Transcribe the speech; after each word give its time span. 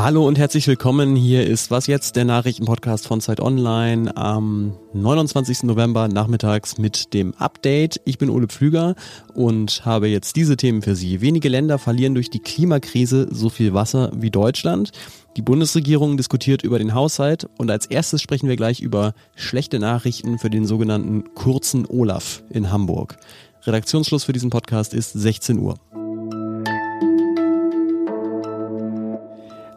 Hallo 0.00 0.28
und 0.28 0.38
herzlich 0.38 0.68
willkommen. 0.68 1.16
Hier 1.16 1.44
ist 1.44 1.72
Was 1.72 1.88
jetzt, 1.88 2.14
der 2.14 2.24
Nachrichtenpodcast 2.24 3.08
von 3.08 3.20
Zeit 3.20 3.40
Online 3.40 4.16
am 4.16 4.76
29. 4.92 5.64
November 5.64 6.06
nachmittags 6.06 6.78
mit 6.78 7.12
dem 7.14 7.34
Update. 7.34 8.00
Ich 8.04 8.16
bin 8.16 8.30
Ole 8.30 8.46
Pflüger 8.46 8.94
und 9.34 9.84
habe 9.84 10.06
jetzt 10.06 10.36
diese 10.36 10.56
Themen 10.56 10.82
für 10.82 10.94
Sie. 10.94 11.20
Wenige 11.20 11.48
Länder 11.48 11.80
verlieren 11.80 12.14
durch 12.14 12.30
die 12.30 12.38
Klimakrise 12.38 13.26
so 13.32 13.48
viel 13.48 13.74
Wasser 13.74 14.12
wie 14.14 14.30
Deutschland. 14.30 14.92
Die 15.36 15.42
Bundesregierung 15.42 16.16
diskutiert 16.16 16.62
über 16.62 16.78
den 16.78 16.94
Haushalt 16.94 17.48
und 17.58 17.68
als 17.68 17.86
erstes 17.86 18.22
sprechen 18.22 18.48
wir 18.48 18.54
gleich 18.54 18.78
über 18.78 19.14
schlechte 19.34 19.80
Nachrichten 19.80 20.38
für 20.38 20.48
den 20.48 20.64
sogenannten 20.64 21.34
kurzen 21.34 21.86
Olaf 21.86 22.44
in 22.50 22.70
Hamburg. 22.70 23.16
Redaktionsschluss 23.64 24.22
für 24.22 24.32
diesen 24.32 24.50
Podcast 24.50 24.94
ist 24.94 25.12
16 25.12 25.58
Uhr. 25.58 25.74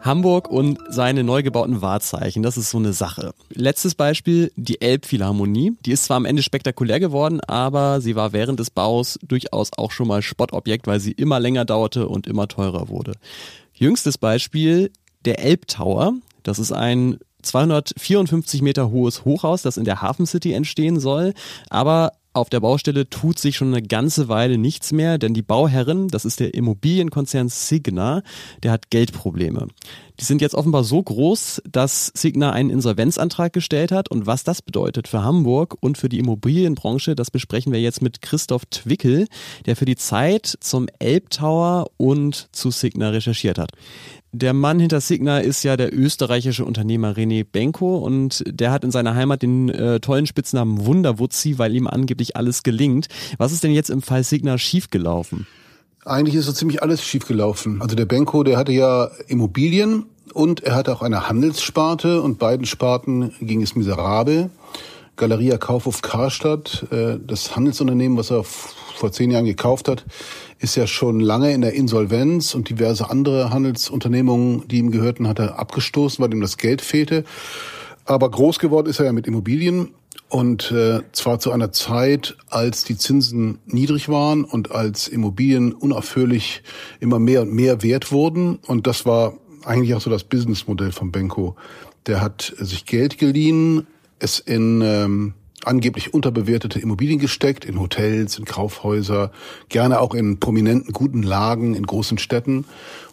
Hamburg 0.02 0.50
und 0.50 0.78
seine 0.88 1.22
neu 1.22 1.42
gebauten 1.42 1.80
Wahrzeichen, 1.80 2.42
das 2.42 2.56
ist 2.56 2.70
so 2.70 2.78
eine 2.78 2.92
Sache. 2.92 3.32
Letztes 3.50 3.94
Beispiel, 3.94 4.52
die 4.56 4.80
Elbphilharmonie. 4.80 5.76
Die 5.86 5.92
ist 5.92 6.04
zwar 6.04 6.16
am 6.16 6.24
Ende 6.24 6.42
spektakulär 6.42 6.98
geworden, 6.98 7.40
aber 7.40 8.00
sie 8.00 8.16
war 8.16 8.32
während 8.32 8.58
des 8.58 8.70
Baus 8.70 9.18
durchaus 9.22 9.70
auch 9.76 9.92
schon 9.92 10.08
mal 10.08 10.20
Spottobjekt, 10.20 10.86
weil 10.86 10.98
sie 10.98 11.12
immer 11.12 11.38
länger 11.38 11.64
dauerte 11.64 12.08
und 12.08 12.26
immer 12.26 12.48
teurer 12.48 12.88
wurde. 12.88 13.12
Jüngstes 13.74 14.18
Beispiel, 14.18 14.90
der 15.24 15.38
Elbtower. 15.38 16.14
Das 16.42 16.58
ist 16.58 16.72
ein 16.72 17.18
254 17.42 18.62
Meter 18.62 18.90
hohes 18.90 19.24
Hochhaus, 19.24 19.62
das 19.62 19.76
in 19.76 19.84
der 19.84 20.02
Hafen 20.02 20.26
City 20.26 20.52
entstehen 20.52 20.98
soll, 20.98 21.34
aber 21.70 22.12
auf 22.32 22.48
der 22.48 22.60
Baustelle 22.60 23.08
tut 23.08 23.38
sich 23.38 23.56
schon 23.56 23.68
eine 23.68 23.82
ganze 23.82 24.28
Weile 24.28 24.58
nichts 24.58 24.92
mehr, 24.92 25.18
denn 25.18 25.34
die 25.34 25.42
Bauherrin, 25.42 26.08
das 26.08 26.24
ist 26.24 26.40
der 26.40 26.54
Immobilienkonzern 26.54 27.48
Signa, 27.48 28.22
der 28.62 28.72
hat 28.72 28.90
Geldprobleme. 28.90 29.68
Die 30.22 30.26
sind 30.26 30.40
jetzt 30.40 30.54
offenbar 30.54 30.84
so 30.84 31.02
groß, 31.02 31.62
dass 31.68 32.12
Signa 32.14 32.52
einen 32.52 32.70
Insolvenzantrag 32.70 33.52
gestellt 33.52 33.90
hat. 33.90 34.08
Und 34.08 34.24
was 34.24 34.44
das 34.44 34.62
bedeutet 34.62 35.08
für 35.08 35.24
Hamburg 35.24 35.76
und 35.80 35.98
für 35.98 36.08
die 36.08 36.20
Immobilienbranche, 36.20 37.16
das 37.16 37.32
besprechen 37.32 37.72
wir 37.72 37.80
jetzt 37.80 38.02
mit 38.02 38.22
Christoph 38.22 38.64
Twickel, 38.66 39.26
der 39.66 39.74
für 39.74 39.84
die 39.84 39.96
Zeit 39.96 40.56
zum 40.60 40.86
Elbtower 41.00 41.90
und 41.96 42.48
zu 42.52 42.70
Signa 42.70 43.08
recherchiert 43.08 43.58
hat. 43.58 43.72
Der 44.30 44.52
Mann 44.52 44.78
hinter 44.78 45.00
Signa 45.00 45.40
ist 45.40 45.64
ja 45.64 45.76
der 45.76 45.92
österreichische 45.92 46.64
Unternehmer 46.64 47.16
René 47.16 47.44
Benko 47.44 47.98
und 47.98 48.44
der 48.46 48.70
hat 48.70 48.84
in 48.84 48.92
seiner 48.92 49.16
Heimat 49.16 49.42
den 49.42 49.70
äh, 49.70 49.98
tollen 49.98 50.26
Spitznamen 50.26 50.86
Wunderwutzi, 50.86 51.58
weil 51.58 51.74
ihm 51.74 51.88
angeblich 51.88 52.36
alles 52.36 52.62
gelingt. 52.62 53.08
Was 53.38 53.50
ist 53.50 53.64
denn 53.64 53.72
jetzt 53.72 53.90
im 53.90 54.02
Fall 54.02 54.22
Signa 54.22 54.56
schiefgelaufen? 54.56 55.48
Eigentlich 56.04 56.34
ist 56.34 56.46
so 56.46 56.52
ziemlich 56.52 56.82
alles 56.82 57.04
schiefgelaufen. 57.04 57.80
Also 57.80 57.94
der 57.94 58.06
Benko, 58.06 58.42
der 58.42 58.56
hatte 58.56 58.72
ja 58.72 59.10
Immobilien 59.28 60.06
und 60.32 60.62
er 60.62 60.74
hatte 60.74 60.92
auch 60.92 61.02
eine 61.02 61.28
Handelssparte 61.28 62.22
und 62.22 62.38
beiden 62.38 62.66
Sparten 62.66 63.32
ging 63.40 63.62
es 63.62 63.74
miserabel. 63.74 64.50
Galeria 65.16 65.58
Kaufhof 65.58 66.02
Karstadt, 66.02 66.86
äh, 66.90 67.18
das 67.24 67.54
Handelsunternehmen, 67.54 68.16
was 68.16 68.30
er 68.30 68.44
vor 68.44 69.12
zehn 69.12 69.30
Jahren 69.30 69.44
gekauft 69.44 69.88
hat, 69.88 70.04
ist 70.58 70.76
ja 70.76 70.86
schon 70.86 71.20
lange 71.20 71.52
in 71.52 71.60
der 71.60 71.74
Insolvenz 71.74 72.54
und 72.54 72.70
diverse 72.70 73.10
andere 73.10 73.50
Handelsunternehmungen, 73.50 74.66
die 74.68 74.78
ihm 74.78 74.90
gehörten, 74.90 75.28
hat 75.28 75.38
er 75.38 75.58
abgestoßen, 75.58 76.22
weil 76.22 76.32
ihm 76.32 76.40
das 76.40 76.56
Geld 76.56 76.80
fehlte. 76.80 77.24
Aber 78.04 78.30
groß 78.30 78.58
geworden 78.58 78.88
ist 78.88 79.00
er 79.00 79.06
ja 79.06 79.12
mit 79.12 79.26
Immobilien 79.26 79.88
und 80.28 80.72
äh, 80.72 81.00
zwar 81.12 81.40
zu 81.40 81.52
einer 81.52 81.72
Zeit, 81.72 82.36
als 82.48 82.84
die 82.84 82.96
Zinsen 82.96 83.58
niedrig 83.66 84.08
waren 84.08 84.44
und 84.44 84.72
als 84.72 85.06
Immobilien 85.06 85.74
unaufhörlich 85.74 86.62
immer 87.00 87.18
mehr 87.18 87.42
und 87.42 87.52
mehr 87.52 87.82
wert 87.82 88.12
wurden. 88.12 88.56
Und 88.66 88.86
das 88.86 89.04
war 89.04 89.34
eigentlich 89.64 89.94
auch 89.94 90.00
so 90.00 90.10
das 90.10 90.24
Businessmodell 90.24 90.92
von 90.92 91.12
Benko. 91.12 91.56
Der 92.06 92.20
hat 92.20 92.54
sich 92.58 92.86
Geld 92.86 93.18
geliehen, 93.18 93.86
es 94.18 94.38
in 94.38 94.82
ähm, 94.82 95.34
angeblich 95.64 96.14
unterbewertete 96.14 96.80
Immobilien 96.80 97.18
gesteckt, 97.18 97.64
in 97.64 97.80
Hotels, 97.80 98.38
in 98.38 98.44
Kaufhäuser, 98.44 99.30
gerne 99.68 100.00
auch 100.00 100.14
in 100.14 100.40
prominenten, 100.40 100.92
guten 100.92 101.22
Lagen, 101.22 101.74
in 101.74 101.86
großen 101.86 102.18
Städten. 102.18 102.64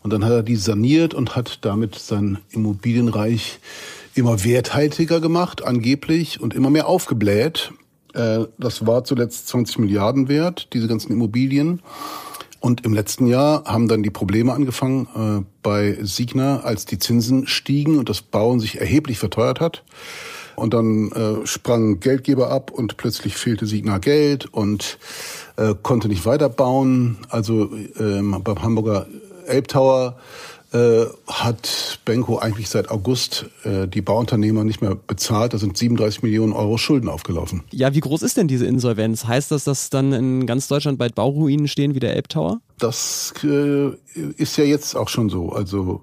Und 0.03 0.11
dann 0.11 0.25
hat 0.25 0.31
er 0.31 0.43
die 0.43 0.55
saniert 0.55 1.13
und 1.13 1.35
hat 1.35 1.59
damit 1.61 1.95
sein 1.95 2.39
Immobilienreich 2.51 3.59
immer 4.15 4.43
werthaltiger 4.43 5.21
gemacht, 5.21 5.63
angeblich, 5.63 6.41
und 6.41 6.53
immer 6.53 6.69
mehr 6.69 6.87
aufgebläht. 6.87 7.71
Äh, 8.13 8.45
das 8.57 8.85
war 8.85 9.03
zuletzt 9.03 9.47
20 9.49 9.79
Milliarden 9.79 10.27
wert, 10.27 10.69
diese 10.73 10.87
ganzen 10.87 11.11
Immobilien. 11.11 11.81
Und 12.59 12.85
im 12.85 12.93
letzten 12.93 13.25
Jahr 13.27 13.63
haben 13.65 13.87
dann 13.87 14.03
die 14.03 14.09
Probleme 14.09 14.53
angefangen 14.53 15.07
äh, 15.15 15.45
bei 15.63 15.97
Signa, 16.01 16.61
als 16.61 16.85
die 16.85 16.99
Zinsen 16.99 17.47
stiegen 17.47 17.97
und 17.97 18.09
das 18.09 18.21
Bauen 18.21 18.59
sich 18.59 18.79
erheblich 18.79 19.17
verteuert 19.17 19.59
hat. 19.61 19.83
Und 20.55 20.73
dann 20.73 21.11
äh, 21.13 21.47
sprang 21.47 22.01
Geldgeber 22.01 22.51
ab 22.51 22.71
und 22.71 22.97
plötzlich 22.97 23.37
fehlte 23.37 23.65
Signa 23.65 23.97
Geld 23.97 24.45
und 24.45 24.97
äh, 25.55 25.73
konnte 25.81 26.09
nicht 26.09 26.25
weiterbauen. 26.25 27.17
Also 27.29 27.69
ähm, 27.97 28.41
beim 28.43 28.61
Hamburger 28.61 29.07
Elbtower 29.47 30.17
äh, 30.71 31.05
hat 31.27 31.99
Benko 32.05 32.37
eigentlich 32.37 32.69
seit 32.69 32.91
August 32.91 33.45
äh, 33.63 33.87
die 33.87 34.01
Bauunternehmer 34.01 34.63
nicht 34.63 34.81
mehr 34.81 34.95
bezahlt. 34.95 35.53
Da 35.53 35.57
sind 35.57 35.77
37 35.77 36.21
Millionen 36.21 36.53
Euro 36.53 36.77
Schulden 36.77 37.09
aufgelaufen. 37.09 37.63
Ja, 37.71 37.93
wie 37.93 37.99
groß 37.99 38.21
ist 38.21 38.37
denn 38.37 38.47
diese 38.47 38.65
Insolvenz? 38.65 39.25
Heißt 39.25 39.51
das, 39.51 39.63
dass 39.63 39.89
dann 39.89 40.13
in 40.13 40.45
ganz 40.45 40.67
Deutschland 40.67 40.99
bald 40.99 41.15
Bauruinen 41.15 41.67
stehen 41.67 41.95
wie 41.95 41.99
der 41.99 42.15
Elbtower? 42.15 42.61
Das 42.77 43.33
äh, 43.43 43.89
ist 44.37 44.57
ja 44.57 44.63
jetzt 44.63 44.95
auch 44.95 45.09
schon 45.09 45.29
so. 45.29 45.49
Also 45.49 46.01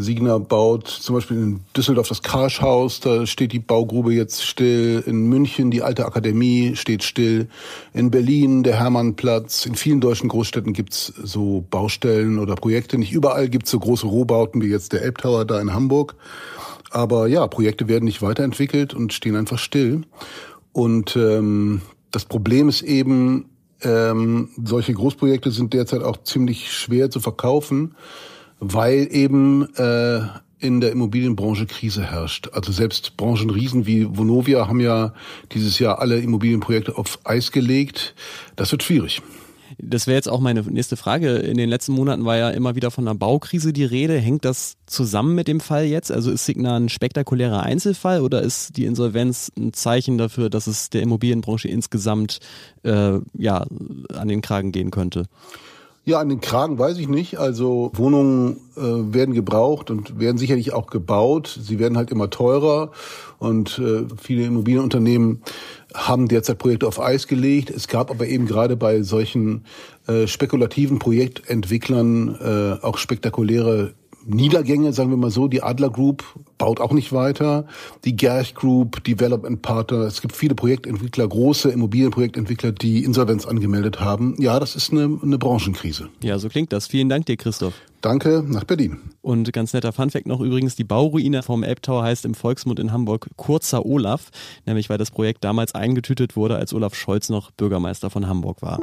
Signa 0.00 0.38
baut 0.38 0.86
zum 0.86 1.16
Beispiel 1.16 1.36
in 1.36 1.60
Düsseldorf 1.76 2.06
das 2.06 2.22
Karschhaus, 2.22 3.00
da 3.00 3.26
steht 3.26 3.50
die 3.52 3.58
Baugrube 3.58 4.14
jetzt 4.14 4.46
still. 4.46 5.02
In 5.04 5.28
München 5.28 5.72
die 5.72 5.82
alte 5.82 6.06
Akademie 6.06 6.76
steht 6.76 7.02
still. 7.02 7.48
In 7.92 8.12
Berlin 8.12 8.62
der 8.62 8.78
Hermannplatz. 8.78 9.66
In 9.66 9.74
vielen 9.74 10.00
deutschen 10.00 10.28
Großstädten 10.28 10.72
gibt's 10.72 11.12
so 11.20 11.64
Baustellen 11.68 12.38
oder 12.38 12.54
Projekte. 12.54 12.96
Nicht 12.96 13.12
überall 13.12 13.48
gibt's 13.48 13.72
so 13.72 13.80
große 13.80 14.06
Rohbauten 14.06 14.62
wie 14.62 14.68
jetzt 14.68 14.92
der 14.92 15.02
Elbtower 15.02 15.44
da 15.44 15.60
in 15.60 15.74
Hamburg. 15.74 16.14
Aber 16.90 17.26
ja, 17.26 17.44
Projekte 17.48 17.88
werden 17.88 18.04
nicht 18.04 18.22
weiterentwickelt 18.22 18.94
und 18.94 19.12
stehen 19.12 19.34
einfach 19.34 19.58
still. 19.58 20.02
Und 20.72 21.16
ähm, 21.16 21.82
das 22.12 22.24
Problem 22.24 22.68
ist 22.68 22.82
eben, 22.82 23.46
ähm, 23.82 24.50
solche 24.64 24.94
Großprojekte 24.94 25.50
sind 25.50 25.74
derzeit 25.74 26.04
auch 26.04 26.22
ziemlich 26.22 26.72
schwer 26.72 27.10
zu 27.10 27.18
verkaufen 27.18 27.96
weil 28.60 29.08
eben 29.10 29.72
äh, 29.76 30.20
in 30.60 30.80
der 30.80 30.92
Immobilienbranche 30.92 31.66
Krise 31.66 32.02
herrscht. 32.02 32.48
Also 32.52 32.72
selbst 32.72 33.16
Branchenriesen 33.16 33.86
wie 33.86 34.06
Vonovia 34.08 34.66
haben 34.66 34.80
ja 34.80 35.14
dieses 35.52 35.78
Jahr 35.78 36.00
alle 36.00 36.18
Immobilienprojekte 36.18 36.96
auf 36.96 37.20
Eis 37.24 37.52
gelegt. 37.52 38.14
Das 38.56 38.72
wird 38.72 38.82
schwierig. 38.82 39.22
Das 39.80 40.06
wäre 40.06 40.16
jetzt 40.16 40.28
auch 40.28 40.40
meine 40.40 40.62
nächste 40.62 40.96
Frage. 40.96 41.36
In 41.36 41.56
den 41.56 41.68
letzten 41.68 41.92
Monaten 41.92 42.24
war 42.24 42.36
ja 42.36 42.50
immer 42.50 42.74
wieder 42.74 42.90
von 42.90 43.06
einer 43.06 43.16
Baukrise 43.16 43.72
die 43.72 43.84
Rede. 43.84 44.18
Hängt 44.18 44.44
das 44.44 44.76
zusammen 44.86 45.34
mit 45.34 45.46
dem 45.46 45.60
Fall 45.60 45.84
jetzt? 45.84 46.10
Also 46.10 46.32
ist 46.32 46.46
Signa 46.46 46.76
ein 46.76 46.88
spektakulärer 46.88 47.62
Einzelfall 47.62 48.22
oder 48.22 48.42
ist 48.42 48.76
die 48.76 48.86
Insolvenz 48.86 49.52
ein 49.56 49.72
Zeichen 49.74 50.18
dafür, 50.18 50.50
dass 50.50 50.66
es 50.66 50.90
der 50.90 51.02
Immobilienbranche 51.02 51.68
insgesamt 51.68 52.40
äh, 52.82 53.18
ja 53.34 53.66
an 54.14 54.28
den 54.28 54.40
Kragen 54.40 54.72
gehen 54.72 54.90
könnte? 54.90 55.26
Ja, 56.08 56.20
an 56.20 56.30
den 56.30 56.40
Kragen 56.40 56.78
weiß 56.78 56.96
ich 56.96 57.06
nicht. 57.06 57.36
Also 57.36 57.92
Wohnungen 57.94 58.60
äh, 58.78 58.80
werden 58.80 59.34
gebraucht 59.34 59.90
und 59.90 60.18
werden 60.18 60.38
sicherlich 60.38 60.72
auch 60.72 60.86
gebaut. 60.86 61.60
Sie 61.62 61.78
werden 61.78 61.98
halt 61.98 62.10
immer 62.10 62.30
teurer 62.30 62.92
und 63.38 63.78
äh, 63.78 64.04
viele 64.16 64.46
Immobilienunternehmen 64.46 65.42
haben 65.92 66.26
derzeit 66.26 66.56
Projekte 66.56 66.86
auf 66.86 66.98
Eis 66.98 67.26
gelegt. 67.26 67.68
Es 67.68 67.88
gab 67.88 68.10
aber 68.10 68.26
eben 68.26 68.46
gerade 68.46 68.74
bei 68.74 69.02
solchen 69.02 69.66
äh, 70.06 70.26
spekulativen 70.26 70.98
Projektentwicklern 70.98 72.38
äh, 72.80 72.82
auch 72.82 72.96
spektakuläre 72.96 73.92
Niedergänge, 74.26 74.92
sagen 74.92 75.10
wir 75.10 75.16
mal 75.16 75.30
so. 75.30 75.48
Die 75.48 75.62
Adler 75.62 75.90
Group 75.90 76.24
baut 76.58 76.80
auch 76.80 76.92
nicht 76.92 77.12
weiter. 77.12 77.66
Die 78.04 78.16
Gerch 78.16 78.54
Group, 78.54 79.02
Development 79.04 79.62
Partner. 79.62 80.00
Es 80.00 80.20
gibt 80.20 80.36
viele 80.36 80.54
Projektentwickler, 80.54 81.26
große 81.26 81.70
Immobilienprojektentwickler, 81.70 82.72
die 82.72 83.04
Insolvenz 83.04 83.46
angemeldet 83.46 84.00
haben. 84.00 84.34
Ja, 84.38 84.60
das 84.60 84.76
ist 84.76 84.92
eine, 84.92 85.18
eine 85.22 85.38
Branchenkrise. 85.38 86.08
Ja, 86.22 86.38
so 86.38 86.48
klingt 86.48 86.72
das. 86.72 86.86
Vielen 86.86 87.08
Dank 87.08 87.26
dir, 87.26 87.36
Christoph. 87.36 87.74
Danke, 88.00 88.44
nach 88.46 88.64
Berlin. 88.64 88.98
Und 89.22 89.52
ganz 89.52 89.72
netter 89.72 89.92
Funfact 89.92 90.26
noch 90.26 90.40
übrigens, 90.40 90.76
die 90.76 90.84
Bauruine 90.84 91.42
vom 91.42 91.62
Elbtower 91.62 92.04
heißt 92.04 92.24
im 92.24 92.34
Volksmund 92.34 92.78
in 92.78 92.92
Hamburg 92.92 93.28
Kurzer 93.36 93.84
Olaf, 93.84 94.30
nämlich 94.66 94.88
weil 94.88 94.98
das 94.98 95.10
Projekt 95.10 95.42
damals 95.42 95.74
eingetütet 95.74 96.36
wurde, 96.36 96.56
als 96.56 96.72
Olaf 96.72 96.94
Scholz 96.94 97.28
noch 97.28 97.50
Bürgermeister 97.50 98.10
von 98.10 98.28
Hamburg 98.28 98.62
war. 98.62 98.78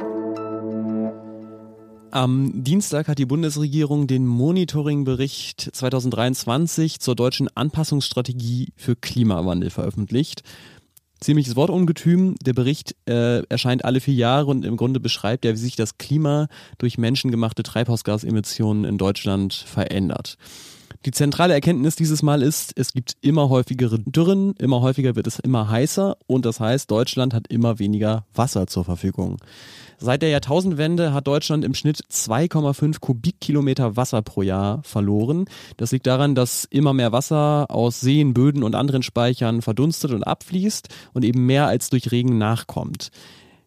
Am 2.10 2.64
Dienstag 2.64 3.08
hat 3.08 3.18
die 3.18 3.26
Bundesregierung 3.26 4.06
den 4.06 4.26
Monitoringbericht 4.26 5.70
2023 5.72 7.00
zur 7.00 7.16
deutschen 7.16 7.48
Anpassungsstrategie 7.54 8.72
für 8.76 8.96
Klimawandel 8.96 9.70
veröffentlicht. 9.70 10.42
Ziemliches 11.20 11.56
Wortungetüm. 11.56 12.36
Der 12.42 12.52
Bericht 12.52 12.94
äh, 13.06 13.42
erscheint 13.48 13.84
alle 13.84 14.00
vier 14.00 14.14
Jahre 14.14 14.46
und 14.46 14.64
im 14.64 14.76
Grunde 14.76 15.00
beschreibt 15.00 15.44
er, 15.44 15.54
wie 15.54 15.58
sich 15.58 15.76
das 15.76 15.98
Klima 15.98 16.48
durch 16.78 16.98
menschengemachte 16.98 17.62
Treibhausgasemissionen 17.62 18.84
in 18.84 18.98
Deutschland 18.98 19.52
verändert. 19.52 20.36
Die 21.04 21.10
zentrale 21.10 21.54
Erkenntnis 21.54 21.96
dieses 21.96 22.22
Mal 22.22 22.42
ist, 22.42 22.72
es 22.76 22.92
gibt 22.92 23.16
immer 23.20 23.48
häufigere 23.48 23.98
Dürren, 23.98 24.54
immer 24.58 24.80
häufiger 24.80 25.16
wird 25.16 25.26
es 25.26 25.38
immer 25.38 25.68
heißer 25.68 26.16
und 26.26 26.46
das 26.46 26.60
heißt, 26.60 26.90
Deutschland 26.90 27.34
hat 27.34 27.48
immer 27.48 27.78
weniger 27.78 28.24
Wasser 28.34 28.66
zur 28.66 28.84
Verfügung. 28.84 29.38
Seit 29.98 30.22
der 30.22 30.28
Jahrtausendwende 30.28 31.14
hat 31.14 31.26
Deutschland 31.26 31.64
im 31.64 31.74
Schnitt 31.74 32.02
2,5 32.10 33.00
Kubikkilometer 33.00 33.96
Wasser 33.96 34.20
pro 34.22 34.42
Jahr 34.42 34.82
verloren. 34.82 35.46
Das 35.78 35.92
liegt 35.92 36.06
daran, 36.06 36.34
dass 36.34 36.64
immer 36.64 36.92
mehr 36.92 37.12
Wasser 37.12 37.66
aus 37.70 38.00
Seen, 38.00 38.34
Böden 38.34 38.62
und 38.62 38.74
anderen 38.74 39.02
Speichern 39.02 39.62
verdunstet 39.62 40.12
und 40.12 40.22
abfließt 40.22 40.88
und 41.14 41.24
eben 41.24 41.46
mehr 41.46 41.66
als 41.66 41.88
durch 41.88 42.12
Regen 42.12 42.36
nachkommt. 42.36 43.10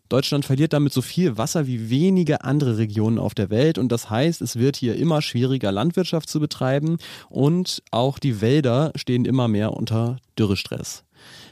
Deutschland 0.09 0.43
verliert 0.45 0.73
damit 0.73 0.91
so 0.91 1.01
viel 1.01 1.37
Wasser 1.37 1.67
wie 1.67 1.89
wenige 1.89 2.43
andere 2.43 2.77
Regionen 2.77 3.19
auf 3.19 3.35
der 3.35 3.49
Welt 3.49 3.77
und 3.77 3.91
das 3.91 4.09
heißt, 4.09 4.41
es 4.41 4.57
wird 4.57 4.75
hier 4.75 4.95
immer 4.95 5.21
schwieriger 5.21 5.71
Landwirtschaft 5.71 6.29
zu 6.29 6.39
betreiben 6.39 6.97
und 7.29 7.83
auch 7.91 8.17
die 8.17 8.41
Wälder 8.41 8.91
stehen 8.95 9.25
immer 9.25 9.47
mehr 9.47 9.73
unter 9.73 10.17
Dürrestress. 10.37 11.03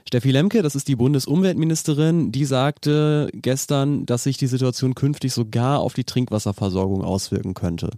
Steffi 0.07 0.31
Lemke, 0.31 0.61
das 0.61 0.75
ist 0.75 0.87
die 0.87 0.95
Bundesumweltministerin, 0.95 2.31
die 2.31 2.45
sagte 2.45 3.29
gestern, 3.33 4.05
dass 4.05 4.23
sich 4.23 4.37
die 4.37 4.47
Situation 4.47 4.95
künftig 4.95 5.33
sogar 5.33 5.79
auf 5.79 5.93
die 5.95 6.05
Trinkwasserversorgung 6.05 7.03
auswirken 7.03 7.53
könnte. 7.53 7.89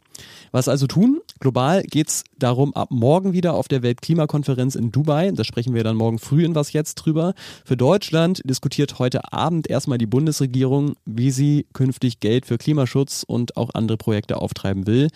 Was 0.51 0.67
also 0.67 0.87
tun? 0.87 1.21
Global 1.39 1.83
geht's 1.83 2.23
darum, 2.39 2.73
ab 2.73 2.89
morgen 2.89 3.33
wieder 3.33 3.53
auf 3.53 3.67
der 3.67 3.83
Weltklimakonferenz 3.83 4.73
in 4.73 4.91
Dubai, 4.91 5.31
da 5.31 5.43
sprechen 5.43 5.75
wir 5.75 5.83
dann 5.83 5.95
morgen 5.95 6.17
früh 6.17 6.43
in 6.43 6.55
was 6.55 6.73
jetzt 6.73 6.95
drüber. 6.95 7.35
Für 7.63 7.77
Deutschland 7.77 8.41
diskutiert 8.43 8.97
heute 8.97 9.31
Abend 9.31 9.69
erstmal 9.69 9.99
die 9.99 10.07
Bundesregierung, 10.07 10.95
wie 11.05 11.29
sie 11.29 11.67
künftig 11.73 12.19
Geld 12.19 12.47
für 12.47 12.57
Klimaschutz 12.57 13.23
und 13.27 13.55
auch 13.55 13.69
andere 13.75 13.97
Projekte 13.97 14.37
auftreiben 14.37 14.87
will. 14.87 15.09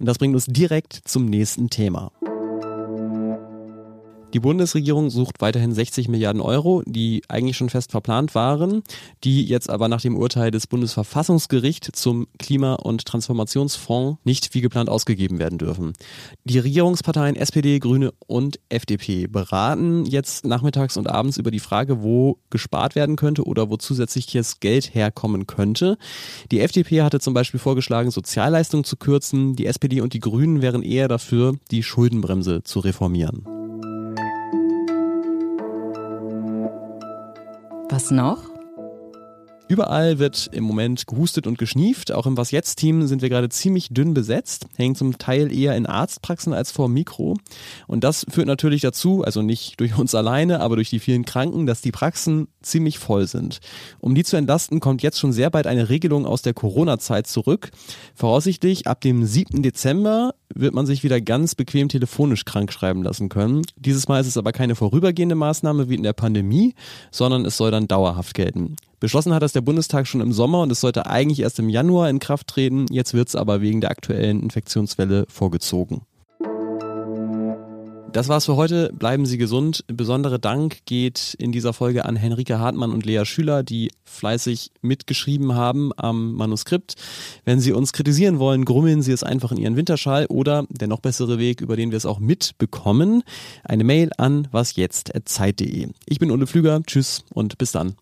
Und 0.00 0.06
das 0.06 0.18
bringt 0.18 0.34
uns 0.34 0.46
direkt 0.46 1.02
zum 1.04 1.26
nächsten 1.26 1.70
Thema. 1.70 2.10
Die 4.32 4.40
Bundesregierung 4.40 5.10
sucht 5.10 5.42
weiterhin 5.42 5.74
60 5.74 6.08
Milliarden 6.08 6.40
Euro, 6.40 6.82
die 6.86 7.22
eigentlich 7.28 7.58
schon 7.58 7.68
fest 7.68 7.90
verplant 7.90 8.34
waren, 8.34 8.82
die 9.24 9.44
jetzt 9.44 9.68
aber 9.68 9.88
nach 9.88 10.00
dem 10.00 10.16
Urteil 10.16 10.50
des 10.50 10.66
Bundesverfassungsgerichts 10.66 11.90
zum 11.92 12.26
Klima- 12.38 12.76
und 12.76 13.04
Transformationsfonds 13.04 14.20
nicht 14.24 14.54
wie 14.54 14.62
geplant 14.62 14.88
ausgegeben 14.88 15.38
werden 15.38 15.58
dürfen. 15.58 15.92
Die 16.44 16.58
Regierungsparteien 16.58 17.36
SPD, 17.36 17.78
Grüne 17.78 18.14
und 18.26 18.58
FDP 18.70 19.26
beraten 19.26 20.06
jetzt 20.06 20.46
nachmittags 20.46 20.96
und 20.96 21.10
abends 21.10 21.36
über 21.36 21.50
die 21.50 21.60
Frage, 21.60 22.02
wo 22.02 22.38
gespart 22.48 22.94
werden 22.94 23.16
könnte 23.16 23.44
oder 23.44 23.68
wo 23.68 23.76
zusätzliches 23.76 24.60
Geld 24.60 24.94
herkommen 24.94 25.46
könnte. 25.46 25.98
Die 26.50 26.60
FDP 26.60 27.02
hatte 27.02 27.20
zum 27.20 27.34
Beispiel 27.34 27.60
vorgeschlagen, 27.60 28.10
Sozialleistungen 28.10 28.84
zu 28.84 28.96
kürzen. 28.96 29.56
Die 29.56 29.66
SPD 29.66 30.00
und 30.00 30.14
die 30.14 30.20
Grünen 30.20 30.62
wären 30.62 30.82
eher 30.82 31.08
dafür, 31.08 31.56
die 31.70 31.82
Schuldenbremse 31.82 32.62
zu 32.62 32.80
reformieren. 32.80 33.51
Was 38.02 38.10
noch? 38.10 38.50
Überall 39.68 40.18
wird 40.18 40.50
im 40.52 40.64
Moment 40.64 41.06
gehustet 41.06 41.46
und 41.46 41.56
geschnieft. 41.56 42.10
Auch 42.10 42.26
im 42.26 42.36
Was 42.36 42.50
jetzt 42.50 42.74
Team 42.74 43.06
sind 43.06 43.22
wir 43.22 43.28
gerade 43.28 43.48
ziemlich 43.48 43.90
dünn 43.90 44.12
besetzt, 44.12 44.66
hängen 44.76 44.96
zum 44.96 45.18
Teil 45.18 45.52
eher 45.52 45.76
in 45.76 45.86
Arztpraxen 45.86 46.52
als 46.52 46.72
vor 46.72 46.88
Mikro. 46.88 47.36
Und 47.86 48.02
das 48.02 48.26
führt 48.28 48.48
natürlich 48.48 48.80
dazu, 48.80 49.22
also 49.22 49.40
nicht 49.40 49.78
durch 49.78 49.96
uns 49.96 50.16
alleine, 50.16 50.60
aber 50.60 50.74
durch 50.74 50.90
die 50.90 50.98
vielen 50.98 51.24
Kranken, 51.24 51.64
dass 51.64 51.80
die 51.80 51.92
Praxen 51.92 52.48
ziemlich 52.60 52.98
voll 52.98 53.28
sind. 53.28 53.60
Um 54.00 54.16
die 54.16 54.24
zu 54.24 54.36
entlasten, 54.36 54.80
kommt 54.80 55.00
jetzt 55.02 55.20
schon 55.20 55.32
sehr 55.32 55.50
bald 55.50 55.68
eine 55.68 55.88
Regelung 55.88 56.26
aus 56.26 56.42
der 56.42 56.54
Corona-Zeit 56.54 57.28
zurück. 57.28 57.70
Voraussichtlich 58.16 58.88
ab 58.88 59.00
dem 59.00 59.24
7. 59.24 59.62
Dezember 59.62 60.34
wird 60.54 60.74
man 60.74 60.86
sich 60.86 61.02
wieder 61.02 61.20
ganz 61.20 61.54
bequem 61.54 61.88
telefonisch 61.88 62.44
krank 62.44 62.72
schreiben 62.72 63.02
lassen 63.02 63.28
können. 63.28 63.62
Dieses 63.76 64.08
Mal 64.08 64.20
ist 64.20 64.26
es 64.26 64.36
aber 64.36 64.52
keine 64.52 64.74
vorübergehende 64.74 65.34
Maßnahme 65.34 65.88
wie 65.88 65.94
in 65.94 66.02
der 66.02 66.12
Pandemie, 66.12 66.74
sondern 67.10 67.44
es 67.44 67.56
soll 67.56 67.70
dann 67.70 67.88
dauerhaft 67.88 68.34
gelten. 68.34 68.76
Beschlossen 69.00 69.34
hat 69.34 69.42
das 69.42 69.52
der 69.52 69.62
Bundestag 69.62 70.06
schon 70.06 70.20
im 70.20 70.32
Sommer 70.32 70.62
und 70.62 70.70
es 70.70 70.80
sollte 70.80 71.06
eigentlich 71.06 71.40
erst 71.40 71.58
im 71.58 71.68
Januar 71.68 72.08
in 72.08 72.20
Kraft 72.20 72.46
treten. 72.46 72.86
Jetzt 72.90 73.14
wird 73.14 73.28
es 73.28 73.34
aber 73.34 73.60
wegen 73.60 73.80
der 73.80 73.90
aktuellen 73.90 74.42
Infektionswelle 74.42 75.26
vorgezogen. 75.28 76.02
Das 78.12 78.28
war's 78.28 78.44
für 78.44 78.56
heute. 78.56 78.92
Bleiben 78.92 79.24
Sie 79.24 79.38
gesund. 79.38 79.84
Besondere 79.86 80.38
Dank 80.38 80.84
geht 80.84 81.34
in 81.38 81.50
dieser 81.50 81.72
Folge 81.72 82.04
an 82.04 82.14
Henrike 82.14 82.58
Hartmann 82.58 82.92
und 82.92 83.06
Lea 83.06 83.24
Schüler, 83.24 83.62
die 83.62 83.90
fleißig 84.04 84.70
mitgeschrieben 84.82 85.54
haben 85.54 85.92
am 85.96 86.34
Manuskript. 86.34 86.94
Wenn 87.46 87.58
Sie 87.58 87.72
uns 87.72 87.94
kritisieren 87.94 88.38
wollen, 88.38 88.66
grummeln 88.66 89.00
Sie 89.00 89.12
es 89.12 89.22
einfach 89.22 89.50
in 89.50 89.56
Ihren 89.56 89.76
Winterschall 89.76 90.26
oder 90.26 90.66
der 90.68 90.88
noch 90.88 91.00
bessere 91.00 91.38
Weg, 91.38 91.62
über 91.62 91.74
den 91.74 91.90
wir 91.90 91.96
es 91.96 92.04
auch 92.04 92.18
mitbekommen, 92.18 93.22
eine 93.64 93.84
Mail 93.84 94.10
an 94.18 94.46
wasjetzt.zeit.de. 94.52 95.88
Ich 96.04 96.18
bin 96.18 96.30
Ole 96.30 96.46
Flüger. 96.46 96.82
Tschüss 96.86 97.24
und 97.32 97.56
bis 97.56 97.72
dann. 97.72 97.96